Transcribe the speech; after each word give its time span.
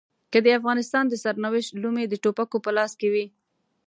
که 0.31 0.39
د 0.45 0.47
افغانستان 0.59 1.03
د 1.07 1.13
سرنوشت 1.23 1.69
لومې 1.81 2.05
د 2.07 2.13
ټوپکو 2.23 2.57
په 2.65 2.71
لاس 2.77 2.91
کې 2.99 3.07
وي. 3.13 3.25